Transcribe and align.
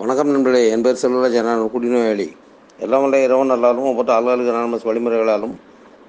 வணக்கம் 0.00 0.28
நண்பர்களே 0.28 0.70
என் 0.70 0.82
பேர் 0.82 0.98
செல்வராஜ் 1.02 1.42
நான் 1.42 1.70
குடிநோயாளி. 1.74 2.26
எல்லாம் 2.78 3.00
வல்ல 3.00 3.22
இறைவன் 3.22 3.46
நல்லாலும் 3.46 3.84
ஒவ்வொரு 3.84 4.12
ஆளுகளுக்கு 4.12 4.52
அனானமஸ் 4.52 4.84
வழிமுறைகளாலும் 4.88 5.54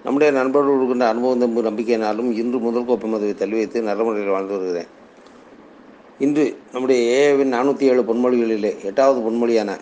நம்முடைய 0.03 0.33
நண்பர்கள் 0.33 0.73
கொடுக்கின்ற 0.73 1.07
அனுபவம் 1.07 1.39
தம்பு 1.39 1.63
நம்பிக்கையினாலும் 1.63 2.31
இன்று 2.31 2.59
முதல் 2.59 2.85
கோப்பை 2.85 3.09
மதுவை 3.09 3.33
தள்ளி 3.33 3.55
வைத்து 3.55 3.81
நல்ல 3.81 4.03
முறையில் 4.03 4.29
வாழ்ந்து 4.29 4.57
வருகிறேன். 4.57 4.85
இன்று 6.19 6.57
நம்முடைய 6.71 6.99
ஏஏவின் 7.11 7.53
நானூற்றி 7.55 7.81
ஏழு 7.81 8.01
பொன்மொழிகளிலே 8.01 8.83
எட்டாவது 8.83 9.19
பொன்மொழியான 9.21 9.77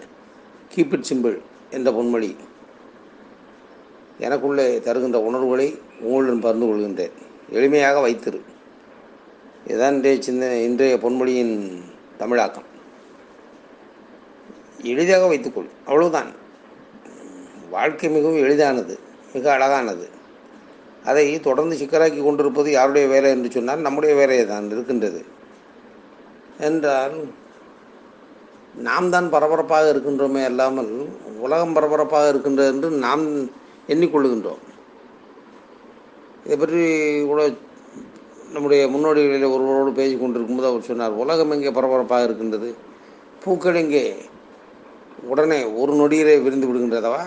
கீப் 0.75 0.93
இட் 0.93 1.11
சிம்பிள் 1.13 1.37
என்ற 1.71 1.91
பொன்மொழி 1.91 2.35
எனக்குள்ளே 4.19 4.79
தருகின்ற 4.79 5.21
உணர்வுகளை 5.21 5.79
உங்களுடன் 6.01 6.39
பகிர்ந்து 6.39 6.71
கொள்கின்றேன். 6.71 7.13
எளிமையாக 7.55 8.01
வைத்திரு. 8.07 8.41
இதான் 9.67 9.93
இன்றைய 9.93 10.21
சின்ன 10.21 10.55
இன்றைய 10.55 10.95
பொன்மொழியின் 10.95 11.55
தமிழாக்கம். 12.17 12.75
எளிதாக 14.84 15.28
வைத்துக்கொள். 15.28 15.70
அவ்வளவுதான். 15.86 16.31
வாழ்க்கை 17.70 18.09
மிகவும் 18.09 18.38
எளிதானது 18.38 18.99
மிக 19.34 19.52
அழகானது. 19.52 20.09
அதை 21.04 21.40
தொடர்ந்து 21.40 21.76
சிக்கலாக்கி 21.76 22.23
கொண்டிருப்பது 22.23 22.72
யாருடைய 22.72 23.08
வேலை 23.08 23.32
என்று 23.32 23.52
சொன்னால் 23.52 23.80
நம்முடைய 23.80 24.16
வேலையை 24.16 24.45
தான் 24.45 24.71
இருக்கின்றது. 24.71 25.26
என்றால் 26.59 27.26
நாம் 28.76 29.09
தான் 29.09 29.30
பரபரப்பாக 29.30 29.90
இருக்கின்றோமே 29.90 30.44
அல்லாமல் 30.44 31.09
உலகம் 31.40 31.73
பரபரப்பாக 31.73 32.27
இருக்கின்றது 32.27 32.68
என்று 32.73 32.90
நாம் 32.90 33.49
எண்ணிக்கொள்ளுகின்றோம். 33.88 34.63
இதை 36.44 36.57
பற்றி 36.57 36.82
கூட 37.26 37.52
நம்முடைய 38.54 38.88
முன்னோடிகளில் 38.88 39.52
ஒருவரோடு 39.52 39.91
பேசி 39.91 40.18
கொண்டிருக்கும்போது 40.18 40.70
அவர் 40.70 40.82
சொன்னார் 40.82 41.12
உலகம் 41.12 41.52
எங்கே 41.52 41.71
பரபரப்பாக 41.71 42.23
இருக்கின்றது? 42.23 42.76
பூக்கள் 43.44 43.76
எங்கே? 43.76 44.16
உடனே 45.31 45.59
ஒரு 45.81 45.91
நொடியிலே 45.99 46.35
விருந்து 46.45 46.67
விடுகின்றதவா? 46.70 47.23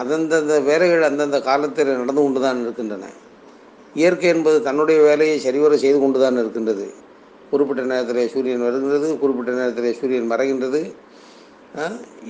அந்தந்த 0.00 0.54
வேலைகள் 0.68 1.08
அந்தந்த 1.08 1.38
காலத்தில் 1.48 1.90
நடந்து 2.00 2.20
கொண்டு 2.24 2.40
தான் 2.46 2.62
இருக்கின்றன. 2.64 3.06
இயற்கை 4.00 4.28
என்பது 4.34 4.58
தன்னுடைய 4.66 4.98
வேலையை 5.08 5.36
சரிவர 5.46 5.76
செய்து 5.84 5.98
கொண்டு 6.02 6.18
தான் 6.24 6.40
இருக்கின்றது. 6.42 6.86
குறிப்பிட்ட 7.50 7.82
நேரத்தில் 7.92 8.30
சூரியன் 8.34 8.66
வருகின்றது 8.66 9.06
குறிப்பிட்ட 9.22 9.52
நேரத்தில் 9.60 9.96
சூரியன் 10.00 10.30
மறைகின்றது. 10.32 10.80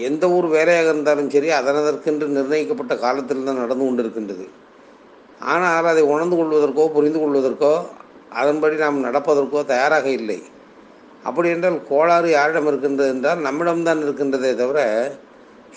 எந்த 0.09 0.25
ஒரு 0.37 0.47
வேலையாக 0.55 0.89
இருந்தாலும் 0.93 1.31
சரி 1.35 1.49
அதனதற்கென்று 1.59 2.27
நிர்ணயிக்கப்பட்ட 2.37 2.95
காலத்தில் 3.05 3.47
தான் 3.49 3.61
நடந்து 3.63 3.85
கொண்டு 3.85 4.03
இருக்கின்றது 4.05 4.47
ஆனால் 5.53 5.91
அதை 5.93 6.03
உணர்ந்து 6.15 6.37
கொள்வதற்கோ 6.39 6.85
புரிந்து 6.97 7.21
கொள்வதற்கோ 7.21 7.75
அதன்படி 8.41 8.75
நாம் 8.83 9.05
நடப்பதற்கோ 9.07 9.61
தயாராக 9.71 10.07
இல்லை. 10.19 10.39
அப்படி 11.29 11.49
என்றால் 11.55 11.79
கோளாறு 11.91 12.29
யாரிடம் 12.37 12.69
இருக்கின்றது 12.71 13.11
என்றால் 13.15 13.45
நம்மிடம்தான் 13.47 14.05
இருக்கின்றதே 14.05 14.51
தவிர 14.61 14.81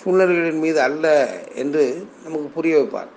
சூழ்நிலைகளின் 0.00 0.62
மீது 0.64 0.78
அல்ல 0.86 1.06
என்று 1.62 1.82
நமக்கு 2.24 2.48
புரிய 2.56 2.74
வைப்பார். 2.78 3.10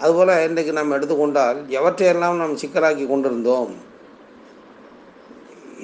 அதுபோல் 0.00 0.32
இன்றைக்கு 0.48 0.72
நாம் 0.78 0.96
எடுத்துக்கொண்டால் 0.96 1.58
எவற்றையெல்லாம் 1.78 2.40
நாம் 2.42 2.60
சிக்கலாக்கி 2.62 3.04
கொண்டிருந்தோம் 3.08 3.72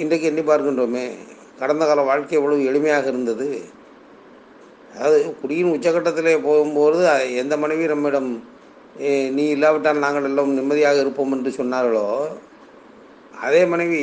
இன்றைக்கு 0.03 0.29
எண்ணி 0.31 0.43
பார்க்கின்றோமே 0.49 1.07
கடந்த 1.61 1.83
கால 1.89 2.01
வாழ்க்கை 2.09 2.37
எவ்வளவு 2.39 2.69
எளிமையாக 2.71 3.07
இருந்தது. 3.13 3.49
அதாவது 4.95 5.19
குடியின் 5.41 5.73
உச்சகட்டத்திலே 5.77 6.35
போகும்போது 6.49 6.99
எந்த 7.43 7.55
மனைவி 7.63 7.87
நம்மிடம் 7.93 8.31
நீ 9.37 9.45
இல்லாவிட்டால் 9.55 10.05
நாங்கள் 10.05 10.27
எல்லாம் 10.29 10.57
நிம்மதியாக 10.59 11.03
இருப்போம் 11.05 11.33
என்று 11.37 11.51
சொன்னார்களோ 11.59 12.07
அதே 13.47 13.63
மனைவி 13.73 14.03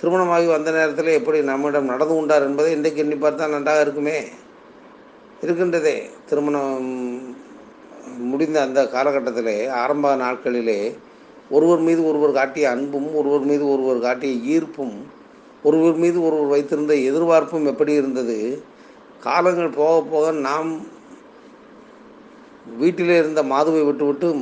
திருமணமாகி 0.00 0.46
வந்த 0.46 0.70
நேரத்தில் 0.70 1.06
எப்படி 1.06 1.42
நம்மிடம் 1.42 1.84
நடந்து 1.84 2.14
கொண்டார் 2.14 2.42
என்பதை 2.42 2.72
இன்றைக்கு 2.72 3.02
எண்ணி 3.02 3.14
பார்த்தா 3.14 3.48
நன்றாக 3.48 3.80
இருக்குமே. 3.80 4.24
இருக்கின்றதே. 5.42 6.10
திருமணம் 6.28 7.34
முடிந்த 8.18 8.60
அந்த 8.60 8.88
காலகட்டத்தில் 8.88 9.68
ஆரம்ப 9.68 10.16
நாட்களிலே 10.16 10.96
ஒருவர் 11.50 11.78
மீது 11.78 12.06
ஒருவர் 12.06 12.32
காட்டிய 12.32 12.70
அன்பும் 12.70 13.14
ஒருவர் 13.14 13.40
மீது 13.40 13.70
ஒருவர் 13.70 14.00
காட்டிய 14.00 14.58
ஈர்ப்பும் 14.58 14.96
ஒருவர் 15.62 15.94
மீது 15.94 16.24
ஒருவர் 16.24 16.46
வைத்திருந்த 16.46 16.94
எதிர்பார்ப்பும் 16.94 17.66
எப்படி 17.66 17.92
இருந்தது? 17.92 18.62
காலங்கள் 19.20 19.68
போக 19.68 20.06
போக 20.10 20.30
நாம் 20.30 20.86
வீட்டிலே 22.78 23.18
இருந்த 23.18 23.42
மாதுவை 23.42 23.84
விட்டுவிட்டு 23.84 24.34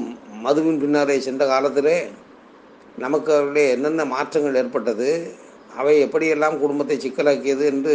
மதுவின் 0.42 0.78
பின்னாலே 0.78 1.20
சென்ற 1.20 1.46
காலத்திலே 1.46 2.08
நமக்கு 2.98 3.34
அவருடைய 3.34 3.68
என்னென்ன 3.68 4.04
மாற்றங்கள் 4.04 4.54
ஏற்பட்டது? 4.54 5.42
அவை 5.78 5.94
எப்படியெல்லாம் 6.06 6.56
குடும்பத்தை 6.62 6.96
சிக்கலாக்கியது 7.04 7.64
என்று 7.72 7.94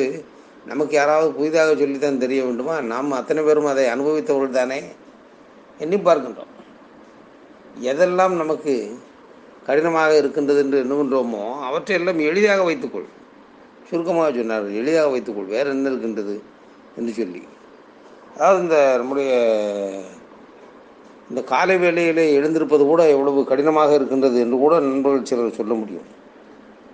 நமக்கு 0.66 0.94
யாராவது 0.96 1.30
புதிதாக 1.38 1.74
சொல்லித்தான் 1.82 2.24
தெரிய 2.24 2.40
வேண்டுமா? 2.46 2.76
நாம் 2.94 3.18
அத்தனை 3.20 3.42
பேரும் 3.44 3.70
அதை 3.74 3.86
அனுபவித்தவர்கள் 3.94 4.58
தானே 4.60 4.80
எண்ணி 5.80 5.98
பார்க்கின்றோம். 5.98 6.54
எதெல்லாம் 7.92 8.36
நமக்கு 8.42 8.74
கடினமாக 9.68 10.12
இருக்கின்றது 10.18 10.62
என்று 10.66 10.78
எண்ணுகின்றோமோ 10.84 11.44
அவற்றையெல்லாம் 11.68 12.22
எளிதாக 12.30 12.62
வைத்துக்கொள். 12.70 13.08
சுருக்கமாக 13.90 14.30
சொன்னார் 14.38 14.68
எளிதாக 14.82 15.08
வைத்துக்கொள். 15.14 15.52
வேறு 15.56 15.70
என்ன 15.70 15.90
இருக்கின்றது 15.92 16.36
என்று 16.98 17.12
சொல்லி. 17.20 17.42
அதாவது 18.36 18.60
இந்த 18.64 18.78
நம்முடைய 19.00 19.32
இந்த 21.32 21.42
காலை 21.52 21.76
வேளையிலே 21.78 22.24
எழுந்திருப்பது 22.38 22.84
கூட 22.92 23.02
எவ்வளவு 23.16 23.40
கடினமாக 23.50 23.92
இருக்கின்றது 23.98 24.38
என்று 24.46 24.58
கூட 24.58 24.74
நண்பர்கள் 24.86 25.30
சிலர் 25.32 25.60
சொல்ல 25.60 25.74
முடியும். 25.74 26.08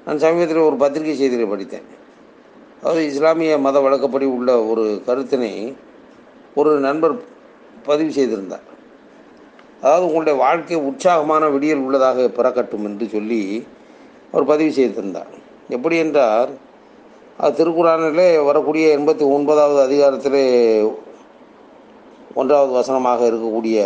நான் 0.06 0.22
சமீபத்தில் 0.24 0.68
ஒரு 0.70 0.76
பத்திரிகை 0.82 1.16
செய்தியில் 1.20 1.52
படித்தேன். 1.54 1.88
அதாவது 2.80 3.04
இஸ்லாமிய 3.12 3.54
மத 3.66 3.78
வழக்கப்படி 3.86 4.26
உள்ள 4.38 4.50
ஒரு 4.72 4.84
கருத்தினை 5.08 5.54
ஒரு 6.60 6.72
நண்பர் 6.88 7.16
பதிவு 7.88 8.12
செய்திருந்தார். 8.18 8.68
அதாவது 9.82 10.06
உங்களுடைய 10.10 10.36
வாழ்க்கை 10.44 10.78
உற்சாகமான 10.90 11.50
விடியல் 11.56 11.84
உள்ளதாக 11.86 12.28
பிறக்கட்டும் 12.38 12.86
என்று 12.90 13.08
சொல்லி 13.16 13.42
அவர் 14.32 14.50
பதிவு 14.52 14.72
செய்திருந்தார். 14.78 15.34
எப்படி 15.76 15.98
என்றால் 16.04 16.54
அது 17.44 17.58
திருக்குறானிலே 17.60 18.30
வரக்கூடிய 18.50 18.86
எண்பத்தி 18.98 19.24
ஒன்பதாவது 19.36 19.80
அதிகாரத்திலே 19.88 20.46
ஒன்றாவது 22.42 22.72
வசனமாக 22.80 23.22
இருக்கக்கூடிய 23.30 23.78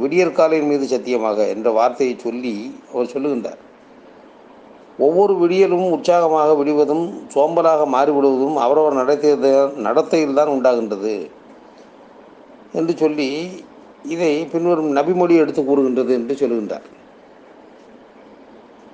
விடியற்காலின் 0.00 0.70
மீது 0.70 0.86
சத்தியமாக 0.94 1.46
என்ற 1.54 1.68
வார்த்தையை 1.78 2.14
சொல்லி 2.26 2.56
அவர் 2.92 3.12
சொல்லுகின்றார். 3.14 3.60
ஒவ்வொரு 4.98 5.34
விடியலும் 5.34 5.90
உற்சாகமாக 5.90 6.54
விடுவதும் 6.54 7.26
சோம்பலாக 7.34 7.86
மாறிவிடுவதும் 7.86 8.54
அவரவர் 8.54 8.92
நடத்தியது 8.92 9.72
நடத்தையில் 9.76 10.34
தான் 10.34 10.48
உண்டாகின்றது 10.48 11.28
என்று 12.72 12.96
சொல்லி 12.96 13.50
இதை 14.02 14.44
பின்வரும் 14.44 14.96
நபிமொழி 14.96 15.36
எடுத்து 15.36 15.64
கூறுகின்றது 15.64 16.12
என்று 16.14 16.34
சொல்லுகின்றார் 16.34 16.92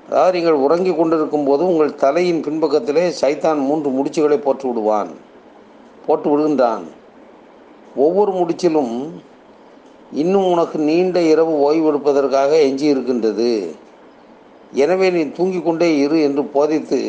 அதாவது 0.09 0.37
நீங்கள் 0.37 0.53
உறங்கிக் 0.53 0.97
கொண்டிருக்கும் 0.97 1.44
போது 1.44 1.66
உங்கள் 1.66 1.94
தலையின் 1.94 2.44
பின்பக்கத்திலே 2.44 3.12
சைத்தான் 3.21 3.61
மூன்று 3.65 3.91
முடிச்சுகளை 3.91 4.38
போட்டு 4.38 4.69
விடுவான் 4.69 5.11
போட்டு 6.06 6.38
விடுகின்றான். 6.38 6.84
ஒவ்வொரு 7.97 8.32
முடிச்சிலும் 8.32 9.12
இன்னும் 10.12 10.47
உனக்கு 10.47 10.78
நீண்ட 10.78 11.21
இரவு 11.21 11.72
ஓய்வெடுப்பதற்காக 11.72 12.61
எஞ்சி 12.61 12.87
இருக்கின்றது 12.87 13.75
எனவே 14.72 15.10
நீ 15.10 15.31
தூங்கிக் 15.31 15.64
கொண்டே 15.64 15.98
இரு 15.98 16.20
என்று 16.20 16.44
போதித்து 16.44 17.00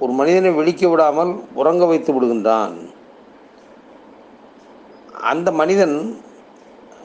ஒரு 0.00 0.12
மனிதனை 0.12 0.50
வெளிக்க 0.50 0.90
விடாமல் 0.90 1.40
உறங்க 1.54 1.86
வைத்து 1.86 2.12
விடுகின்றான். 2.12 2.74
அந்த 5.12 5.52
மனிதன் 5.52 6.18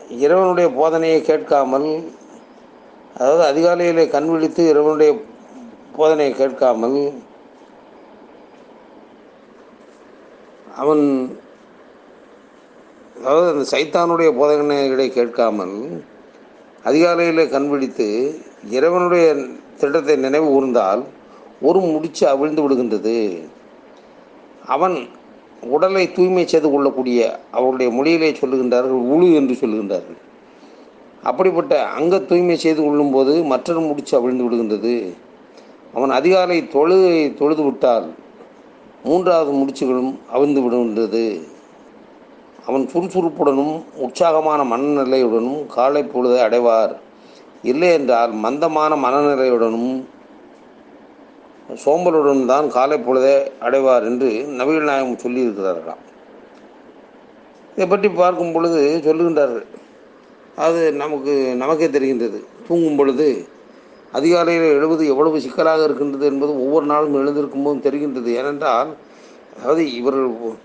இறைவனுடைய 0.09 0.69
போதனையை 0.69 1.21
கேட்காமல் 1.21 1.89
அதாவது 3.15 3.43
அதிகாலையிலே 3.43 4.09
கண் 4.09 4.29
விழித்து 4.29 4.69
இறைவனுடைய 4.69 5.11
போதனையை 5.97 6.33
கேட்காமல் 6.33 7.13
அவன் 10.75 11.37
அதாவது 13.17 13.47
அந்த 13.51 13.75
சைத்தானுடைய 13.75 14.37
போதனைகளை 14.37 15.09
கேட்காமல் 15.09 16.03
அதிகாலையில் 16.83 17.49
கண் 17.49 17.69
விழித்து 17.69 18.07
இறைவனுடைய 18.67 19.35
திட்டத்தை 19.77 20.15
நினைவு 20.15 20.47
கூர்ந்தால் 20.47 21.03
ஒரு 21.61 21.79
முடிச்சு 21.79 22.27
அவிழ்ந்து 22.27 22.69
விடுகின்றது. 22.69 23.43
அவன் 24.65 25.07
உடலை 25.61 26.11
தூய்மை 26.11 26.47
செய்து 26.47 26.71
கொள்ளக்கூடிய 26.71 27.39
அவருடைய 27.51 27.91
மொழியிலே 27.91 28.35
சொல்லுகின்றார்கள் 28.41 29.05
உழு 29.13 29.33
என்று 29.33 29.53
சொல்லுகின்றார்கள். 29.53 30.19
அப்படிப்பட்ட 31.23 31.85
அங்க 31.85 32.19
தூய்மை 32.19 32.57
செய்து 32.57 32.83
கொள்ளும்போது 32.83 33.43
மற்றொரு 33.43 33.79
முடிச்சு 33.79 34.17
அவிழ்ந்து 34.17 34.43
விடுகின்றது. 34.43 35.13
அவன் 35.93 36.09
அதிகாலை 36.09 36.69
தொழுகை 36.73 37.33
தொழுது 37.33 37.63
விட்டால் 37.63 38.13
மூன்றாவது 39.03 39.51
முடிச்சுகளும் 39.51 40.19
அவிழ்ந்து 40.31 40.61
விடுகின்றது. 40.61 41.41
அவன் 42.65 42.89
சுறுசுறுப்புடனும் 42.93 43.83
உற்சாகமான 43.95 44.77
மனநிலையுடனும் 44.77 45.65
காலை 45.65 46.03
பொழுதை 46.03 46.39
அடைவார். 46.47 46.95
இல்லை 47.63 47.89
என்றால் 47.97 48.31
மந்தமான 48.43 48.91
மனநிலையுடனும் 49.05 49.91
சோம்பலுடன் 51.83 52.43
தான் 52.51 52.67
காலை 52.75 52.97
பொழுதே 52.99 53.33
அடைவார் 53.65 54.05
என்று 54.09 54.29
நவீன 54.59 54.85
நாயகம் 54.89 55.23
சொல்லியிருக்கிறார்களாம். 55.23 56.03
இதை 57.73 57.85
பற்றி 57.87 58.09
பார்க்கும் 58.09 58.53
பொழுது 58.53 58.79
சொல்லுகின்றார்கள் 59.07 59.67
அது 60.55 60.79
நமக்கு 61.01 61.33
நமக்கே 61.63 61.87
தெரிகின்றது. 61.95 62.39
தூங்கும் 62.67 62.97
பொழுது 62.99 63.27
அதிகாலையில் 64.11 64.75
எழுவது 64.77 65.03
எவ்வளவு 65.13 65.43
சிக்கலாக 65.45 65.83
இருக்கின்றது 65.83 66.25
என்பது 66.25 66.51
ஒவ்வொரு 66.63 66.85
நாளும் 66.85 67.17
எழுந்திருக்கும் 67.21 67.65
போதும் 67.65 67.85
தெரிகின்றது. 67.87 68.29
ஏனென்றால் 68.39 68.89
அதாவது 69.57 69.83
இவர்கள் 69.99 70.57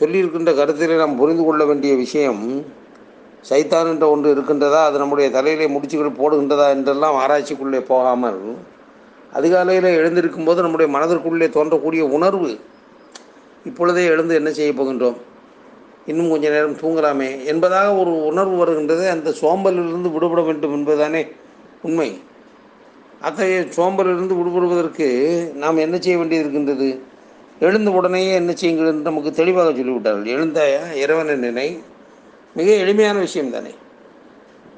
சொல்லியிருக்கின்ற 0.00 0.50
கருத்திலே 0.60 0.96
நாம் 1.02 1.20
புரிந்து 1.20 1.44
கொள்ள 1.44 1.64
வேண்டிய 1.64 1.94
விஷயம் 1.94 2.44
சைத்தான் 3.48 3.88
என்ற 3.92 4.08
ஒன்று 4.08 4.34
இருக்கின்றதா? 4.34 4.80
அது 4.88 4.98
நம்முடைய 4.98 5.30
தலையிலே 5.30 5.66
முடிச்சுகள் 5.66 6.18
போடுகின்றதா 6.20 6.68
என்றெல்லாம் 6.68 7.16
ஆராய்ச்சிக்குள்ளே 7.22 7.80
போகாமல் 7.80 8.40
அதிகாலையில் 9.32 9.88
எழுந்திருக்கும் 9.98 10.44
போது 10.44 10.62
நம்முடைய 10.62 10.98
மனதிற்குள்ளே 10.98 11.46
தோன்றக்கூடிய 11.56 12.00
உணர்வு 12.16 12.50
இப்பொழுதே 13.64 14.04
எழுந்து 14.04 14.34
என்ன 14.34 14.50
செய்ய 14.50 14.72
போகின்றோம்? 14.72 15.18
இன்னும் 16.06 16.30
கொஞ்ச 16.30 16.48
நேரம் 16.50 16.76
தூங்கலாமே 16.76 17.44
என்பதாக 17.44 17.94
ஒரு 17.94 18.12
உணர்வு 18.24 18.56
வருகின்றது. 18.56 19.04
அந்த 19.10 19.30
சோம்பலிலிருந்து 19.30 20.10
விடுபட 20.12 20.40
வேண்டும் 20.42 20.74
என்பதுதானே 20.76 21.22
உண்மை. 21.82 22.20
அத்தகைய 23.20 23.60
சோம்பலிலிருந்து 23.76 24.36
விடுபடுவதற்கு 24.38 25.08
நாம் 25.54 25.76
என்ன 25.76 25.98
செய்ய 25.98 26.18
வேண்டியது 26.18 26.44
இருக்கின்றது? 26.44 27.02
எழுந்த 27.58 27.90
உடனேயே 27.90 28.32
என்ன 28.34 28.52
செய்யுங்கள் 28.52 28.86
என்று 28.86 29.02
நமக்கு 29.02 29.32
தெளிவாக 29.32 29.70
சொல்லிவிட்டார்கள். 29.70 30.30
எழுந்தாயா 30.36 30.94
இறைவனை 30.94 31.36
நினை 31.36 31.68
மிக 32.54 32.70
எளிமையான 32.70 33.18
விஷயம் 33.18 33.50
தானே. 33.50 33.74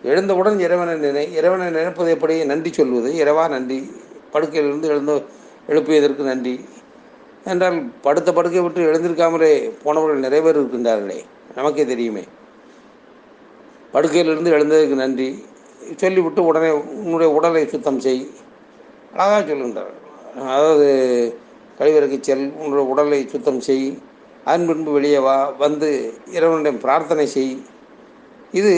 எழுந்தவுடன் 0.02 0.58
இறைவனை 0.58 0.94
நினை 0.94 1.34
இறைவனை 1.34 1.70
நினைப்பது 1.70 2.10
எப்படி? 2.10 2.44
நன்றி 2.44 2.72
சொல்வது. 2.72 3.16
இறைவா 3.16 3.48
நன்றி. 3.48 3.90
படுக்கையிலிருந்து 4.32 4.82
எழுந்த 4.82 5.22
எழுப்பியதற்கு 5.68 6.18
நன்றி. 6.18 6.64
என்றால் 7.44 7.82
படுத்த 8.00 8.32
படுக்கை 8.32 8.60
விட்டு 8.60 8.92
எழுந்திருக்காமலே 8.92 9.72
போனவர்கள் 9.82 10.18
நிறைய 10.18 10.44
பேர் 10.44 10.62
இருக்கின்றார்களே. 10.62 11.20
நமக்கே 11.54 11.86
தெரியுமே. 11.86 12.22
படுக்கையிலிருந்து 13.92 14.50
எழுந்ததற்கு 14.50 14.94
நன்றி. 14.94 15.44
சொல்லிவிட்டு 15.96 16.46
உடனே 16.46 16.70
உன்னுடைய 16.70 17.32
உடலை 17.32 17.68
சுத்தம் 17.68 18.00
செய். 18.00 18.30
அழகாக 19.16 19.54
சொல்லுகின்றார்கள் 19.54 20.38
அதாவது 20.40 21.38
கழிவறைக்கு 21.78 22.20
செல் 22.20 22.52
உன்னுடைய 22.52 22.88
உடலை 22.88 23.28
சுத்தம் 23.28 23.60
செய். 23.60 23.98
அதன் 24.44 24.67
பின்பு 24.67 24.93
வெளியே 24.93 25.19
வா 25.19 25.49
வந்து 25.49 26.14
இறைவனிடம் 26.32 26.81
பிரார்த்தனை 26.81 27.26
செய். 27.26 27.62
இது 28.52 28.75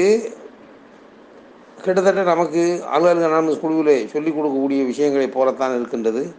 கிட்டத்தட்ட 1.83 2.23
நமக்கு 2.23 2.85
ஆளுநர் 2.85 3.31
அனாமஸ் 3.31 3.61
குழுவிலே 3.61 4.07
சொல்லிக் 4.07 4.39
கொடுக்கக்கூடிய 4.39 4.87
விஷயங்களைப் 4.87 5.33
போலத்தான் 5.33 5.75
இருக்கின்றது. 5.75 6.35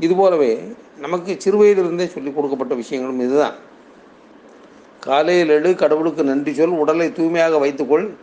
இதுபோலவே 0.00 0.72
நமக்கு 0.98 1.32
சிறுவயதிலிருந்தே 1.32 2.06
சொல்லிக் 2.06 2.34
கொடுக்கப்பட்ட 2.34 2.74
விஷயங்களும் 2.74 3.20
இதுதான். 3.20 3.54
காலையில் 5.00 5.48
எழு 5.48 5.74
கடவுளுக்கு 5.74 6.24
நன்றி 6.24 6.52
சொல் 6.52 6.68
உடலை 6.68 7.12
தூய்மையாக 7.12 7.58
வைத்துக்கொள் 7.58 8.14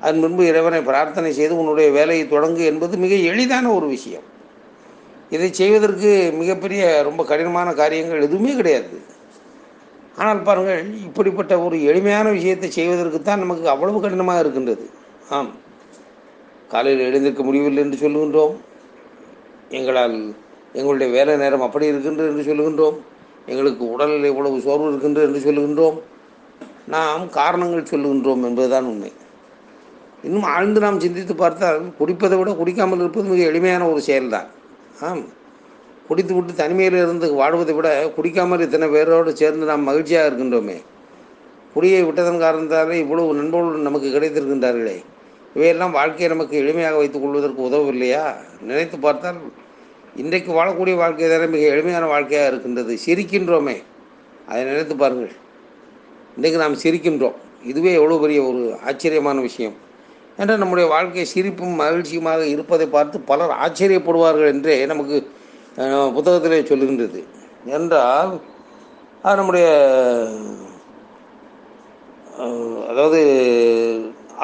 அதன் 0.00 0.18
முன்பு 0.18 0.46
இறைவனை 0.46 0.82
பிரார்த்தனை 0.82 1.32
செய்து 1.32 1.58
உன்னுடைய 1.58 1.90
வேலையை 1.90 2.28
தொடங்கு 2.28 2.64
என்பது 2.64 2.96
மிக 2.96 3.14
எளிதான 3.14 3.70
ஒரு 3.70 3.86
விஷயம். 3.86 4.22
இதை 5.30 5.52
செய்வதற்கு 5.52 6.32
மிகப்பெரிய 6.38 7.02
ரொம்ப 7.02 7.24
கடினமான 7.24 7.72
காரியங்கள் 7.72 8.20
எதுவுமே 8.20 8.54
கிடையாது. 8.54 9.12
ஆனால் 10.16 10.42
பாருங்கள் 10.42 10.94
இப்படிப்பட்ட 10.94 11.60
ஒரு 11.60 11.82
எளிமையான 11.82 12.30
விஷயத்தை 12.30 12.70
செய்வதற்கு 12.70 13.22
தான் 13.22 13.38
நமக்கு 13.38 13.68
அவ்வளவு 13.68 14.00
கடினமாக 14.00 14.40
இருக்கின்றது. 14.40 14.90
ஆம். 15.28 15.52
காலையில் 16.68 17.06
எழுந்திருக்க 17.06 17.42
முடியவில்லை 17.42 17.82
என்று 17.82 18.08
சொல்லுகின்றோம். 18.08 18.54
எங்களால் 19.68 20.34
எங்களுடைய 20.72 21.12
வேலை 21.12 21.36
நேரம் 21.36 21.60
அப்படி 21.60 21.86
இருக்கின்றது 21.86 22.28
என்று 22.28 22.54
சொல்லுகின்றோம். 22.54 22.96
எங்களுக்கு 23.46 23.90
உடலில் 23.90 24.24
இவ்வளவு 24.24 24.60
சோர்வு 24.60 24.88
இருக்கின்றது 24.88 25.26
என்று 25.26 25.52
சொல்லுகின்றோம். 25.52 26.00
நாம் 26.86 27.30
காரணங்கள் 27.30 27.90
சொல்லுகின்றோம் 27.90 28.44
என்பதுதான் 28.44 28.84
உண்மை. 28.84 29.12
இன்னும் 30.22 30.42
ஆழ்ந்து 30.42 30.80
நாம் 30.80 31.00
சிந்தித்து 31.00 31.34
பார்த்தால் 31.34 31.80
குடிப்பதை 32.00 32.38
விட 32.38 32.52
குடிக்காமல் 32.52 32.98
இருப்பது 32.98 33.28
மிக 33.28 33.44
எளிமையான 33.44 33.88
ஒரு 33.88 34.02
செயல்தான். 34.06 34.46
ஆம். 35.00 35.24
குடித்து 36.08 36.34
விட்டு 36.34 36.52
தனிமையில் 36.54 36.96
இருந்து 36.96 37.32
வாழ்வதை 37.32 37.74
விட 37.74 37.88
குடிக்காமல் 38.16 38.60
இத்தனை 38.60 38.88
பேரோடு 38.88 39.36
சேர்ந்து 39.36 39.66
நாம் 39.66 39.82
மகிழ்ச்சியாக 39.82 40.28
இருக்கின்றோமே. 40.28 40.76
குடியை 41.74 42.02
விட்டதன் 42.02 42.38
காரணத்தாலே 42.38 42.98
இவ்வளவு 42.98 43.34
நண்பர்கள் 43.34 43.86
நமக்கு 43.88 44.08
கிடைத்திருக்கின்றார்களே. 44.08 44.96
இவையெல்லாம் 45.54 45.90
வாழ்க்கையை 45.90 46.28
நமக்கு 46.28 46.62
எளிமையாக 46.62 46.96
வைத்துக் 46.96 47.22
கொள்வதற்கு 47.22 47.68
உதவவில்லையா? 47.68 48.24
நினைத்து 48.60 48.98
பார்த்தால் 48.98 49.36
இன்றைக்கு 50.16 50.52
வாழக்கூடிய 50.52 50.96
வாழ்க்கை 50.96 51.28
தானே 51.28 51.46
மிக 51.46 51.64
எளிமையான 51.66 52.06
வாழ்க்கையாக 52.06 52.48
இருக்கின்றது. 52.48 52.98
சிரிக்கின்றோமே. 53.06 53.76
அதை 54.48 54.64
நினைத்து 54.64 54.96
பாருங்கள். 54.96 55.32
இன்றைக்கு 56.36 56.60
நாம் 56.60 56.82
சிரிக்கின்றோம். 56.82 57.36
இதுவே 57.64 57.92
எவ்வளோ 57.92 58.18
பெரிய 58.18 58.42
ஒரு 58.42 58.76
ஆச்சரியமான 58.86 59.40
விஷயம். 59.40 59.74
என்ற 60.36 60.56
நம்முடைய 60.56 60.88
வாழ்க்கை 60.88 61.24
சிரிப்பும் 61.24 61.80
மகிழ்ச்சியுமாக 61.80 62.42
இருப்பதை 62.44 62.86
பார்த்து 62.86 63.20
பலர் 63.20 63.54
ஆச்சரியப்படுவார்கள் 63.64 64.52
என்றே 64.52 64.86
நமக்கு 64.86 65.26
புத்தகத்திலே 66.16 66.58
சொல்லுகின்றது. 66.70 67.20
என்றால் 67.76 68.32
அது 69.24 69.38
நம்முடைய 69.40 69.66
அதாவது 72.90 73.20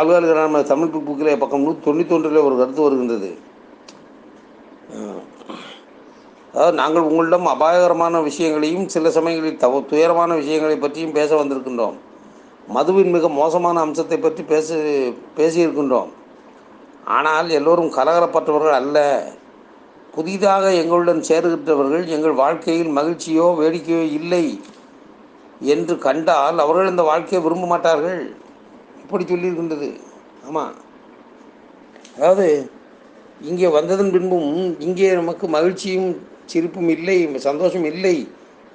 அலுவலக 0.00 0.62
தமிழ் 0.72 0.92
புக்கிலே 1.06 1.34
பக்கம் 1.42 1.64
நூற்றி 1.66 1.82
தொண்ணூத்தொன்றில் 1.86 2.44
ஒரு 2.46 2.54
கருத்து 2.60 2.84
வருகின்றது. 2.86 3.30
அதாவது 6.52 6.76
நாங்கள் 6.82 7.08
உங்களிடம் 7.08 7.50
அபாயகரமான 7.54 8.20
விஷயங்களையும் 8.28 8.86
சில 8.94 9.10
சமயங்களில் 9.16 9.60
தவ 9.64 9.80
துயரமான 9.90 10.30
விஷயங்களை 10.40 10.76
பற்றியும் 10.84 11.18
பேச 11.18 11.30
வந்திருக்கின்றோம். 11.40 11.98
மதுவின் 12.76 13.12
மிக 13.16 13.28
மோசமான 13.40 13.80
அம்சத்தை 13.86 14.18
பற்றி 14.18 14.42
பேச 14.52 14.78
பேசியிருக்கின்றோம். 15.38 16.10
ஆனால் 17.18 17.48
எல்லோரும் 17.58 17.94
கலகலப்பட்டவர்கள் 17.98 18.78
அல்ல. 18.80 18.98
புதிதாக 20.14 20.64
எங்களுடன் 20.82 21.20
சேருகின்றவர்கள் 21.28 22.04
எங்கள் 22.16 22.40
வாழ்க்கையில் 22.42 22.92
மகிழ்ச்சியோ 22.98 23.46
வேடிக்கையோ 23.60 24.02
இல்லை 24.18 24.44
என்று 25.74 25.94
கண்டால் 26.06 26.62
அவர்கள் 26.64 26.90
இந்த 26.92 27.02
வாழ்க்கையை 27.10 27.40
விரும்ப 27.46 27.66
மாட்டார்கள். 27.72 28.20
இப்படி 29.02 29.24
சொல்லியிருக்கின்றது. 29.32 29.90
ஆமாம் 30.48 30.74
அதாவது 32.16 32.46
இங்கே 33.50 33.68
வந்ததன் 33.76 34.12
பின்பும் 34.14 34.50
இங்கே 34.86 35.10
நமக்கு 35.20 35.46
மகிழ்ச்சியும் 35.56 36.10
சிரிப்பும் 36.52 36.90
இல்லை 36.96 37.16
சந்தோஷம் 37.48 37.86
இல்லை 37.92 38.16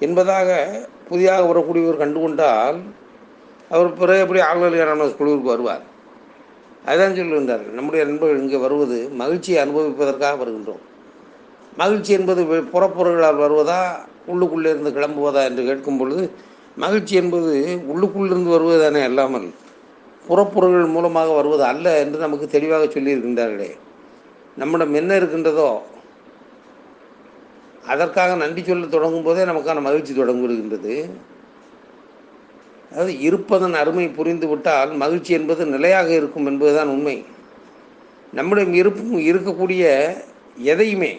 என்பதாக 0.06 0.48
புதிதாக 1.08 1.42
வரக்கூடியவர் 1.50 2.02
கண்டுகொண்டால் 2.02 2.78
அவர் 3.74 3.96
பிறகு 4.00 4.22
எப்படி 4.24 4.40
ஆளுநர் 4.48 5.16
குழுவிற்கு 5.20 5.52
வருவார்? 5.52 5.84
அதுதான் 6.88 7.16
சொல்லுகின்றார்கள் 7.18 7.76
நம்முடைய 7.78 8.02
நண்பர்கள் 8.08 8.42
இங்கே 8.42 8.58
வருவது 8.66 8.98
மகிழ்ச்சியை 9.22 9.58
அனுபவிப்பதற்காக 9.62 10.36
வருகின்றோம். 10.42 10.84
மகிழ்ச்சி 11.76 12.12
என்பது 12.12 12.42
புறப்பொருளால் 12.72 13.42
வருவதா 13.44 13.80
உள்ளுக்குள்ளே 14.32 14.68
இருந்து 14.72 14.90
கிளம்புவதா 14.96 15.40
என்று 15.48 15.62
கேட்கும் 15.64 15.98
பொழுது 15.98 16.22
மகிழ்ச்சி 16.76 17.14
என்பது 17.14 17.52
உள்ளுக்குள்ளிருந்து 17.92 18.50
வருவதுதானே 18.54 19.02
அல்லாமல் 19.08 19.46
புறப்பொருள்கள் 20.28 20.94
மூலமாக 20.94 21.34
வருவது 21.34 21.64
அல்ல 21.64 21.86
என்று 22.04 22.18
நமக்கு 22.18 22.46
தெளிவாக 22.54 22.84
சொல்லியிருக்கின்றார்களே. 22.84 23.68
நம்மிடம் 24.56 24.94
என்ன 24.94 25.10
இருக்கின்றதோ 25.16 25.68
அதற்காக 27.92 28.34
நன்றி 28.34 28.62
சொல்ல 28.62 28.86
தொடங்கும் 28.86 29.26
போதே 29.26 29.42
நமக்கான 29.44 29.82
மகிழ்ச்சி 29.88 30.12
தொடங்குகின்றது 30.12 30.94
அதாவது 32.90 33.20
இருப்பதன் 33.20 33.76
அருமை 33.82 34.06
புரிந்து 34.08 34.46
விட்டால் 34.48 34.90
மகிழ்ச்சி 35.02 35.32
என்பது 35.32 35.62
நிலையாக 35.66 36.08
இருக்கும் 36.14 36.48
என்பதுதான் 36.50 36.92
உண்மை. 36.94 37.16
நம்மிடம் 38.32 38.74
இருப்பும் 38.80 39.14
இருக்கக்கூடிய 39.30 39.84
எதையுமே 40.72 41.12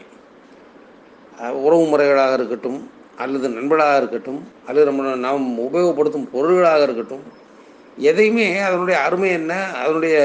உறவு 1.38 1.86
முறைகளாக 1.86 2.34
இருக்கட்டும் 2.34 2.80
அல்லது 3.18 3.50
நண்பர்களாக 3.50 3.98
இருக்கட்டும் 3.98 4.40
அல்லது 4.68 4.86
நம்ம 4.86 5.16
நாம் 5.16 5.60
உபயோகப்படுத்தும் 5.60 6.32
பொருள்களாக 6.32 6.84
இருக்கட்டும் 6.84 7.26
எதையுமே 7.98 8.58
அதனுடைய 8.60 9.02
அருமை 9.02 9.30
என்ன 9.32 9.54
அதனுடைய 9.74 10.18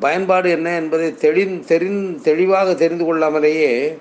பயன்பாடு 0.00 0.50
என்ன 0.50 0.74
என்பதை 0.74 1.08
தெளிந் 1.20 1.56
தெரிந் 1.72 2.20
தெளிவாக 2.20 2.74
தெரிந்து 2.74 3.04
கொள்ளாமலேயே 3.04 3.98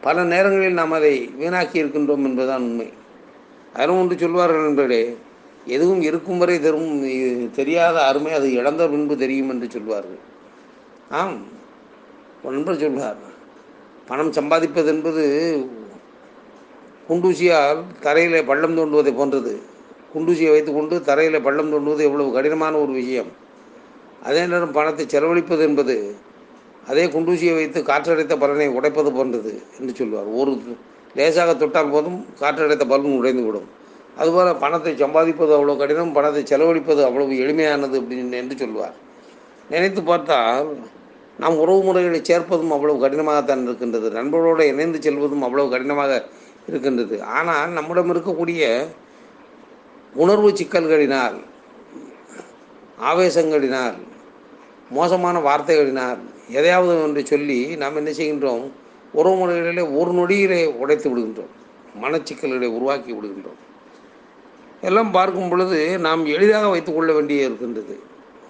பல 0.00 0.22
நேரங்களில் 0.24 0.78
நாம் 0.80 0.92
அதை 0.92 1.14
வீணாக்கி 1.40 1.76
இருக்கின்றோம் 1.82 2.26
என்பதுதான் 2.28 2.62
உண்மை. 2.62 2.88
அதிலும் 3.74 4.00
ஒன்று 4.00 4.18
சொல்வார்கள் 4.18 4.66
நண்பர்களே 4.66 5.16
எதுவும் 5.66 6.00
இருக்கும் 6.00 6.38
வரை 6.38 6.60
தரும் 6.60 6.92
தெரியாத 7.52 7.96
அருமை 8.06 8.32
அது 8.32 8.52
இழந்த 8.52 8.88
பின்பு 8.88 9.16
தெரியும் 9.16 9.50
என்று 9.50 9.68
சொல்வார்கள். 9.70 10.22
ஆம் 11.10 11.38
நண்பர் 12.44 12.78
சொல்வார் 12.78 13.28
பணம் 14.10 14.32
சம்பாதிப்பது 14.38 14.88
என்பது 14.94 15.24
குண்டூசியால் 17.08 17.80
தரையில் 18.04 18.48
பள்ளம் 18.50 18.76
தோண்டுவதை 18.78 19.12
போன்றது. 19.20 19.52
குண்டூசியை 20.14 20.50
வைத்துக்கொண்டு 20.54 20.96
தரையில் 21.08 21.44
பள்ளம் 21.46 21.70
தோண்டுவது 21.72 22.02
எவ்வளவு 22.08 22.34
கடினமான 22.36 22.74
ஒரு 22.84 22.92
விஷயம். 23.00 23.30
அதே 24.28 24.42
நேரம் 24.52 24.76
பணத்தை 24.78 25.04
செலவழிப்பது 25.14 25.62
என்பது 25.68 25.96
அதே 26.90 27.04
குண்டூசியை 27.14 27.54
வைத்து 27.58 27.78
காற்றடைத்த 27.90 28.34
பலனை 28.42 28.68
உடைப்பது 28.78 29.10
போன்றது 29.18 29.52
என்று 29.78 29.92
சொல்வார். 30.00 30.28
ஒரு 30.40 30.52
லேசாக 31.18 31.50
தொட்டால் 31.62 31.92
போதும் 31.94 32.18
காற்றடைத்த 32.40 32.84
பலன் 32.92 33.18
உடைந்து 33.20 33.44
விடும் 33.46 33.68
அதுபோல் 34.20 34.50
பணத்தை 34.62 34.92
சம்பாதிப்பது 35.02 35.52
அவ்வளோ 35.56 35.74
கடினம் 35.80 36.14
பணத்தை 36.16 36.42
செலவழிப்பது 36.52 37.00
அவ்வளவு 37.08 37.34
எளிமையானது 37.44 37.96
அப்படின்னு 38.00 38.40
என்று 38.42 38.56
சொல்வார். 38.62 38.96
நினைத்து 39.72 40.00
பார்த்தால் 40.10 40.70
நாம் 41.40 41.60
உறவு 41.62 41.80
முறைகளை 41.82 42.20
சேர்ப்பதும் 42.20 42.74
அவ்வளவு 42.76 43.02
கடினமாகத்தான் 43.04 43.62
இருக்கின்றது. 43.62 44.08
நண்பர்களோடு 44.10 44.64
இணைந்து 44.72 44.98
செல்வதும் 44.98 45.46
அவ்வளவு 45.46 45.72
கடினமாக 45.74 46.12
இருக்கின்றது. 46.68 47.16
ஆனால் 47.36 47.70
நம்மிடம் 47.76 48.10
இருக்கக்கூடிய 48.14 48.64
உணர்வு 50.14 50.50
சிக்கல்களினால் 50.50 51.38
ஆவேசங்களினால் 53.10 53.98
மோசமான 54.90 55.38
வார்த்தைகளினால் 55.40 56.20
எதையாவது 56.58 56.94
என்று 57.02 57.22
சொல்லி 57.26 57.58
நாம் 57.82 57.98
என்ன 58.00 58.10
செய்கின்றோம்? 58.10 58.64
உறவு 59.18 59.36
முறைகளிலே 59.40 59.84
ஒரு 59.98 60.10
நொடியிலே 60.12 60.60
உடைத்து 60.82 61.08
விடுகின்றோம். 61.10 61.52
மனச்சிக்கல்களை 62.02 62.68
உருவாக்கி 62.76 63.12
விடுகின்றோம். 63.12 63.60
எல்லாம் 64.80 65.10
பார்க்கும் 65.10 65.48
பொழுது 65.48 65.78
நாம் 66.06 66.22
எளிதாக 66.26 66.68
வைத்துக்கொள்ள 66.68 67.12
வேண்டிய 67.12 67.44
இருக்கின்றது. 67.44 67.94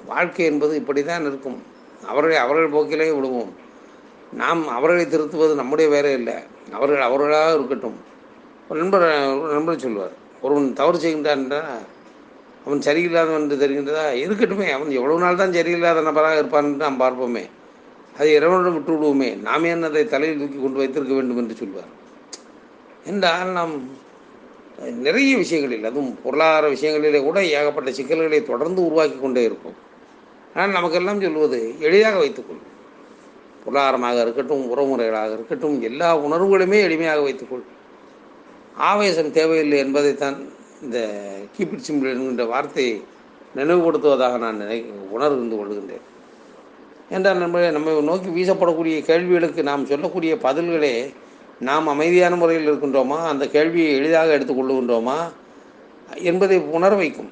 வாழ்க்கை 0.07 0.45
என்பது 0.45 0.75
இப்படி 0.77 1.03
தான் 1.05 1.27
இருக்கும். 1.27 1.61
அவர்களை 2.07 2.37
அவர்கள் 2.37 2.75
போக்கிலே 2.75 3.15
விடுவோம் 3.15 3.53
நாம் 4.33 4.69
அவர்களை 4.69 5.05
திருத்துவது 5.07 5.55
நம்முடைய 5.55 5.91
வேலை 5.91 6.13
இல்லை 6.13 6.35
அவர்கள் 6.73 7.01
அவர்களாக 7.01 7.55
இருக்கட்டும். 7.55 7.97
ஒரு 8.69 8.81
நண்பர் 8.81 9.03
ஒரு 9.41 9.53
நண்பர் 9.53 9.79
சொல்வார் 9.79 10.13
ஒருவன் 10.41 10.73
தவறு 10.73 10.99
செய்கின்றான் 10.99 11.41
என்றால் 11.43 11.81
அவன் 12.65 12.79
சரியில்லாதவன் 12.79 13.41
என்று 13.41 13.57
தெரிகின்றதா? 13.57 14.05
இருக்கட்டுமே 14.25 14.71
அவன் 14.71 14.91
எவ்வளவு 14.91 15.19
நாள் 15.19 15.37
தான் 15.37 15.51
சரியில்லாத 15.51 16.03
நபராக 16.03 16.39
இருப்பான் 16.39 16.77
நாம் 16.77 17.01
பார்ப்போமே. 17.01 17.45
அதை 18.17 18.33
இறைவனிடம் 18.33 18.75
விட்டு 18.75 18.93
விடுவோமே. 18.93 19.41
நாம் 19.41 19.65
ஏன் 19.65 19.83
அதை 19.83 20.07
தலையில் 20.07 20.39
தூக்கி 20.39 20.59
கொண்டு 20.61 20.79
வைத்திருக்க 20.79 21.15
வேண்டும் 21.15 21.37
என்று 21.37 21.55
சொல்வார். 21.55 21.91
என்றால் 23.05 23.49
நாம் 23.49 23.99
நிறைய 24.79 25.37
விஷயங்களில் 25.37 25.85
அதுவும் 25.85 26.23
பொருளாதார 26.23 26.69
விஷயங்களிலே 26.71 27.23
கூட 27.23 27.45
ஏகப்பட்ட 27.45 27.93
சிக்கல்களை 27.93 28.43
தொடர்ந்து 28.43 28.85
உருவாக்கி 28.85 29.19
கொண்டே 29.19 29.45
இருப்போம். 29.45 29.89
ஆனால் 30.55 30.71
நமக்கெல்லாம் 30.71 31.21
சொல்வது 31.21 31.75
எளிதாக 31.81 32.19
வைத்துக்கொள். 32.19 32.63
பொருளாதாரமாக 33.65 34.21
இருக்கட்டும் 34.21 34.65
உறவுமுறைகளாக 34.73 35.33
இருக்கட்டும் 35.33 35.83
எல்லா 35.83 36.19
உணர்வுகளுமே 36.19 36.79
எளிமையாக 36.87 37.23
வைத்துக்கொள். 37.23 37.65
ஆவேசம் 38.77 39.33
தேவையில்லை 39.33 39.79
என்பதைத்தான் 39.79 40.39
இந்த 40.83 40.99
கீப்பிட் 41.57 41.87
சிம்பிள் 41.89 42.13
என்கின்ற 42.13 42.45
வார்த்தையை 42.45 43.03
நினைவுபடுத்துவதாக 43.57 44.39
நான் 44.39 44.57
நினை 44.57 44.79
உணர்ந்து 45.11 45.57
கொள்கின்றேன். 45.57 46.05
என்றால் 47.11 47.39
நம்மளே 47.39 47.71
நம்மை 47.71 48.01
நோக்கி 48.01 48.29
வீசப்படக்கூடிய 48.29 49.03
கேள்விகளுக்கு 49.03 49.63
நாம் 49.63 49.87
சொல்லக்கூடிய 49.87 50.35
பதில்களே 50.35 50.95
நாம் 51.61 51.87
அமைதியான 51.87 52.37
முறையில் 52.37 52.69
இருக்கின்றோமா? 52.71 53.19
அந்த 53.33 53.47
கேள்வியை 53.47 53.97
எளிதாக 53.97 54.39
எடுத்துக்கொள்ளுகின்றோமா 54.39 55.19
என்பதை 56.17 56.59
உணர 56.59 56.95
வைக்கும் 56.95 57.31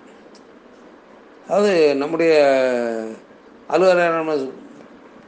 அதாவது 1.48 1.74
நம்முடைய 1.96 2.32
அலுவலக 3.68 4.34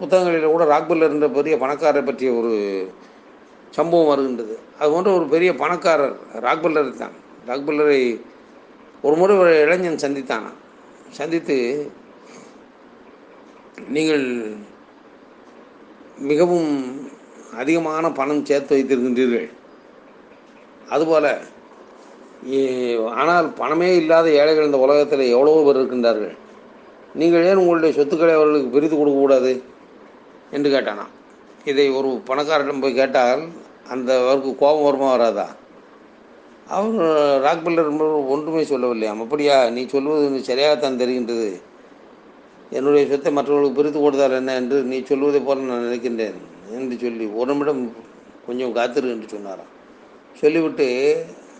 புத்தகங்களில் 0.00 0.53
கூட 0.55 0.65
ராக்பல்லர் 0.65 1.15
என்ற 1.15 1.29
பெரிய 1.29 1.55
பணக்காரரை 1.57 2.03
பற்றிய 2.05 2.31
ஒரு 2.33 2.53
சம்பவம் 3.77 4.11
வருகின்றது. 4.11 4.55
அது 4.79 4.91
போன்ற 4.91 5.11
ஒரு 5.19 5.27
பெரிய 5.35 5.50
பணக்காரர் 5.55 6.17
ராக்பல்லர் 6.47 6.91
தான் 7.03 7.17
ராக்பல்லரை 7.47 8.00
ஒரு 9.03 9.17
முறை 9.17 9.35
ஒரு 9.43 9.53
இளைஞன் 9.61 10.03
சந்தித்தான். 10.05 10.49
சந்தித்து 11.19 11.57
நீங்கள் 13.97 14.27
மிகவும் 16.31 16.73
அதிகமான 17.61 18.11
பணம் 18.19 18.45
சேர்த்து 18.45 18.77
வைத்திருக்கின்றீர்கள். 18.77 19.49
அதுபோல் 20.89 21.31
ஆனால் 23.20 23.49
பணமே 23.61 23.88
இல்லாத 24.00 24.26
ஏழைகள் 24.40 24.68
இந்த 24.68 24.78
உலகத்தில் 24.85 25.25
எவ்வளவோ 25.35 25.62
பேர் 25.66 25.78
இருக்கின்றார்கள். 25.80 26.35
நீங்கள் 27.20 27.47
ஏன் 27.49 27.61
உங்களுடைய 27.62 27.92
சொத்துக்களை 27.97 28.35
அவர்களுக்கு 28.37 28.75
பிரித்து 28.75 28.97
கொடுக்கக்கூடாது? 28.97 29.52
என்று 30.56 30.68
கேட்டானா. 30.75 31.06
இதை 31.70 31.87
ஒரு 31.99 32.11
பணக்காரரிடம் 32.28 32.82
போய் 32.82 33.00
கேட்டால் 33.00 33.42
அந்த 33.94 34.11
அவருக்கு 34.26 34.52
கோபம் 34.62 34.87
வருமா 34.88 35.09
வராதா? 35.14 35.47
அவர் 36.76 36.99
ராக்பில்லர் 37.47 37.90
ஒன்றுமே 38.35 38.62
சொல்லவில்லையாம் 38.73 39.23
அப்படியா 39.25 39.56
நீ 39.76 39.82
சொல்வது 39.94 40.40
சரியாகத்தான் 40.50 41.00
தெரிகின்றது. 41.02 41.50
என்னுடைய 42.78 43.04
சொத்தை 43.11 43.30
மற்றவர்களுக்கு 43.37 43.78
பிரித்து 43.78 44.00
கொடுத்தால் 44.00 44.38
என்ன 44.40 44.54
என்று 44.61 44.76
நீ 44.90 44.99
சொல்வதை 45.11 45.40
போல 45.49 45.66
நான் 45.70 45.87
நினைக்கின்றேன் 45.87 46.38
என்று 46.78 46.97
சொல்லி 47.04 47.26
ஒரு 47.40 47.49
நிமிடம் 47.52 47.82
கொஞ்சம் 48.47 48.75
காத்திரு 48.78 49.14
என்று 49.14 49.28
சொன்னாராம். 49.35 49.70
சொல்லிவிட்டு 50.42 50.87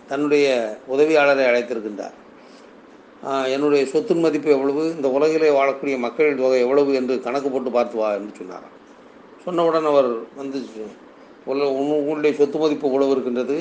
தன்னுடைய 0.09 0.47
உதவியாளரை 0.93 1.45
அழைத்திருக்கின்றார். 1.49 2.17
என்னுடைய 3.53 3.81
சொத்தின் 3.91 4.23
மதிப்பு 4.25 4.49
எவ்வளவு? 4.55 4.83
இந்த 4.97 5.07
உலகிலே 5.17 5.49
வாழக்கூடிய 5.57 5.95
மக்களின் 6.05 6.41
தொகை 6.43 6.59
எவ்வளவு 6.65 6.91
என்று 6.99 7.15
கணக்கு 7.25 7.49
போட்டு 7.53 7.71
பார்த்து 7.75 7.95
வா 8.01 8.09
என்று 8.19 8.33
சொன்னாராம். 8.39 8.75
சொன்னவுடன் 9.45 9.87
அவர் 9.91 10.09
வந்து 10.39 10.59
உங்களுடைய 11.81 12.31
சொத்து 12.39 12.57
மதிப்பு 12.63 12.87
எவ்வளவு 12.89 13.13
இருக்கின்றது? 13.15 13.57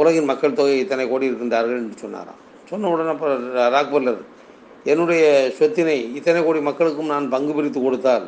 உலகின் 0.00 0.30
மக்கள் 0.30 0.58
தொகை 0.60 0.76
இத்தனை 0.84 1.04
கோடி 1.12 1.28
இருக்கின்றார்கள் 1.30 1.80
என்று 1.82 1.96
சொன்னாராம். 2.04 2.40
சொன்னவுடன் 2.70 3.12
அப்புறம் 3.12 3.44
ராக்பல்லர் 3.76 4.20
என்னுடைய 4.92 5.24
சொத்தினை 5.58 5.96
இத்தனை 6.18 6.40
கோடி 6.44 6.60
மக்களுக்கும் 6.68 7.12
நான் 7.12 7.32
பங்கு 7.34 7.52
பிரித்து 7.56 7.80
கொடுத்தால் 7.80 8.26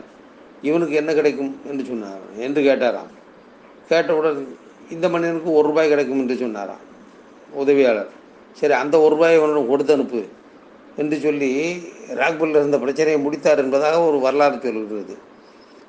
இவனுக்கு 0.68 0.94
என்ன 1.00 1.10
கிடைக்கும்? 1.18 1.52
என்று 1.70 1.84
சொன்னார் 1.90 2.24
என்று 2.46 2.60
கேட்டாராம். 2.68 3.12
கேட்டவுடன் 3.90 4.40
இந்த 4.94 5.06
மனிதனுக்கு 5.12 5.50
ஒரு 5.58 5.66
ரூபாய் 5.70 5.92
கிடைக்கும் 5.92 6.20
என்று 6.22 6.36
சொன்னாராம். 6.42 6.82
உதவியாளர். 7.60 8.10
சரி 8.58 8.74
அந்த 8.82 8.94
ஒரு 9.04 9.12
ரூபாயை 9.14 9.36
ஒன்று 9.44 9.60
கொடுத்து 9.72 9.92
அனுப்பு 9.96 10.20
என்று 11.00 11.16
சொல்லி 11.26 11.50
ராக்பூரில் 12.20 12.60
இருந்த 12.60 12.78
பிரச்சனையை 12.84 13.18
முடித்தார் 13.26 13.62
என்பதாக 13.64 14.00
ஒரு 14.08 14.18
வரலாறு 14.24 14.56
சொல்கிறது. 14.64 15.14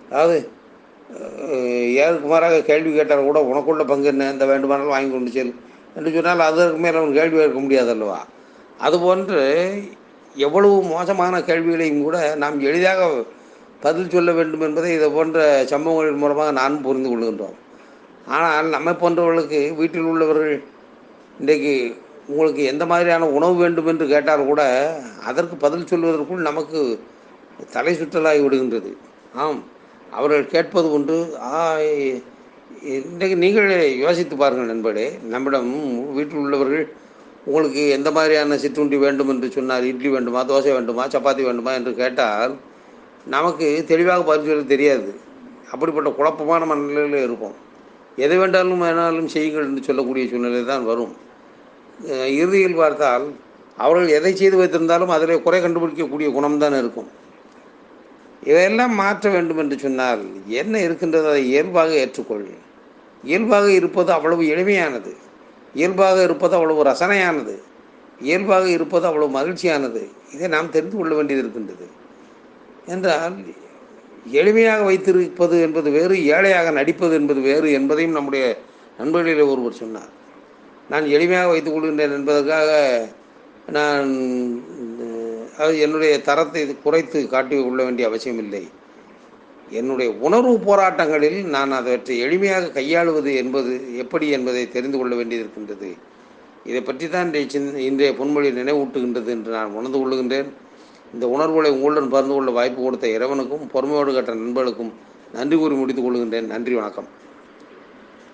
அதாவது 0.09 0.37
ஏழுக்கு 2.03 2.27
மாறாக 2.33 2.61
கேள்வி 2.69 2.91
கேட்டால் 2.91 3.27
கூட 3.29 3.39
உனக்குள்ள 3.51 3.83
பங்கு 3.91 4.07
என்ன? 4.11 4.29
இந்த 4.33 4.45
வேண்டுமானாலும் 4.51 4.93
வாங்கி 4.95 5.11
கொண்டு 5.13 5.33
செல் 5.35 5.53
என்று 5.97 6.13
சொன்னால் 6.15 6.47
அதற்கு 6.49 6.79
மேலே 6.83 6.97
அவன் 7.01 7.17
கேள்வி 7.17 7.37
கேட்க 7.39 7.59
முடியாது 7.65 7.91
அல்லவா? 7.95 8.19
அதுபோன்று 8.85 9.41
எவ்வளவு 10.45 10.75
மோசமான 10.93 11.41
கேள்விகளையும் 11.49 12.05
கூட 12.05 12.17
நாம் 12.43 12.63
எளிதாக 12.69 13.01
பதில் 13.83 14.13
சொல்ல 14.13 14.31
வேண்டும் 14.37 14.63
என்பதை 14.67 14.89
இதை 14.97 15.07
போன்ற 15.17 15.39
சம்பவங்களின் 15.71 16.21
மூலமாக 16.23 16.53
நானும் 16.59 16.85
புரிந்து 16.85 17.09
கொள்கின்றோம். 17.11 17.57
ஆனால் 18.35 18.73
நம்மை 18.75 18.93
போன்றவர்களுக்கு 19.01 19.61
வீட்டில் 19.79 20.09
உள்ளவர்கள் 20.11 20.55
இன்றைக்கு 21.39 21.73
உங்களுக்கு 22.27 22.63
எந்த 22.63 22.83
மாதிரியான 22.85 23.27
உணவு 23.37 23.55
வேண்டும் 23.55 23.87
என்று 23.91 24.05
கேட்டால் 24.07 24.49
கூட 24.49 24.61
அதற்கு 25.29 25.55
பதில் 25.55 25.89
சொல்வதற்குள் 25.91 26.47
நமக்கு 26.49 26.81
தலை 27.71 27.93
சுற்றலாகி 27.95 28.41
விடுகின்றது. 28.43 28.91
ஆம் 29.43 29.61
அவர்கள் 30.11 30.51
கேட்பது 30.53 30.87
ஒன்று. 30.91 31.17
இன்றைக்கு 32.83 33.35
நீங்களே 33.43 33.79
யோசித்து 33.97 34.35
பாருங்கள் 34.35 34.71
நண்பர்களே 34.71 35.07
நம்மிடம் 35.33 35.71
வீட்டில் 36.13 36.41
உள்ளவர்கள் 36.43 36.85
உங்களுக்கு 37.45 37.81
எந்த 37.89 38.09
மாதிரியான 38.11 38.57
சிற்றுண்டி 38.57 38.97
வேண்டும் 39.05 39.31
என்று 39.33 39.47
சொன்னார் 39.51 39.89
இட்லி 39.91 40.09
வேண்டுமா 40.09 40.41
தோசை 40.45 40.71
வேண்டுமா 40.77 41.05
சப்பாத்தி 41.07 41.43
வேண்டுமா 41.47 41.71
என்று 41.79 41.93
கேட்டால் 42.01 42.53
நமக்கு 43.25 43.67
தெளிவாக 43.87 44.23
பதில் 44.23 44.49
சொல்ல 44.49 44.63
தெரியாது. 44.63 45.09
அப்படிப்பட்ட 45.71 46.09
குழப்பமான 46.09 46.65
மனநிலையில் 46.65 47.27
இருப்போம். 47.27 47.55
எதை 48.17 48.37
வேண்டாலும் 48.37 48.81
வேணாலும் 48.83 49.25
செய்யுங்கள் 49.25 49.63
என்று 49.63 49.83
சொல்லக்கூடிய 49.83 50.29
சூழ்நிலை 50.29 50.65
தான் 50.65 50.85
வரும். 50.85 51.13
இறுதியில் 52.41 52.75
பார்த்தால் 52.75 53.25
அவர்கள் 53.77 54.07
எதை 54.07 54.35
செய்து 54.35 54.57
வைத்திருந்தாலும் 54.59 55.13
அதில் 55.15 55.41
குறை 55.41 55.59
கண்டுபிடிக்கக்கூடிய 55.61 56.27
குணம்தான் 56.37 56.77
இருக்கும். 56.77 57.09
இதையெல்லாம் 58.43 58.93
மாற்ற 58.95 59.29
வேண்டும் 59.29 59.57
என்று 59.57 59.79
சொன்னால் 59.79 60.23
என்ன 60.47 60.79
இருக்கின்றது 60.79 61.27
அதை 61.27 61.49
இயல்பாக 61.49 61.91
ஏற்றுக்கொள். 61.93 62.47
இயல்பாக 63.23 63.71
இருப்பது 63.71 64.11
அவ்வளவு 64.11 64.43
எளிமையானது. 64.43 65.11
இயல்பாக 65.73 66.23
இருப்பது 66.23 66.55
அவ்வளவு 66.55 66.83
ரசனையானது. 66.83 67.55
இயல்பாக 68.21 68.69
இருப்பது 68.69 69.07
அவ்வளவு 69.07 69.39
மகிழ்ச்சியானது. 69.39 70.07
இதை 70.33 70.47
நாம் 70.47 70.69
தெரிந்து 70.69 70.97
கொள்ள 70.97 71.15
வேண்டியது 71.15 71.43
இருக்கின்றது. 71.43 71.87
என்றால் 72.85 73.35
எளிமையாக 74.39 74.81
வைத்திருப்பது 74.89 75.55
என்பது 75.65 75.87
வேறு 75.91 76.15
ஏழையாக 76.35 76.71
நடிப்பது 76.79 77.13
என்பது 77.19 77.39
வேறு 77.49 77.69
என்பதையும் 77.79 78.17
நம்முடைய 78.17 78.45
நண்பர்களில் 78.99 79.49
ஒருவர் 79.53 79.81
சொன்னார். 79.81 80.11
நான் 80.91 81.05
எளிமையாக 81.15 81.51
வைத்துக் 81.51 81.75
கொள்கின்றேன் 81.75 82.15
என்பதற்காக 82.19 82.71
நான் 83.75 84.09
அது 85.63 85.73
என்னுடைய 85.85 86.13
தரத்தை 86.27 86.61
குறைத்து 86.85 87.19
காட்டி 87.33 87.55
கொள்ள 87.55 87.81
வேண்டிய 87.83 88.07
அவசியம் 88.09 88.41
இல்லை 88.45 88.63
என்னுடைய 89.79 90.09
உணர்வு 90.27 90.55
போராட்டங்களில் 90.67 91.39
நான் 91.55 91.71
அவற்றை 91.77 92.15
எளிமையாக 92.25 92.71
கையாளுவது 92.77 93.31
என்பது 93.41 93.71
எப்படி 94.03 94.27
என்பதை 94.37 94.63
தெரிந்து 94.75 94.97
கொள்ள 94.97 95.13
வேண்டியிருக்கின்றது 95.15 95.89
இதை 96.69 96.81
பற்றி 96.81 97.05
தான் 97.07 97.25
இன்றைய 97.25 97.47
சின் 97.53 97.69
இன்றைய 97.87 98.11
பொன்மொழி 98.19 98.49
நினைவூட்டுகின்றது 98.59 99.29
என்று 99.35 99.51
நான் 99.57 99.75
உணர்ந்து 99.79 99.99
கொள்ளுகின்றேன். 99.99 100.49
இந்த 101.13 101.27
உணர்வுகளை 101.27 101.71
உங்களுடன் 101.71 102.09
பகிர்ந்து 102.09 102.35
கொள்ள 102.35 102.51
வாய்ப்பு 102.51 102.83
கொடுத்த 102.83 103.07
இறைவனுக்கும் 103.07 103.67
பொறுமையோடு 103.71 104.13
கற்ற 104.13 104.33
நண்பர்களுக்கும் 104.33 104.93
நன்றி 105.33 105.57
கூறி 105.57 105.75
முடித்துக் 105.75 106.05
கொள்கின்றேன். 106.05 106.45
நன்றி 106.45 106.73
வணக்கம். 106.73 107.07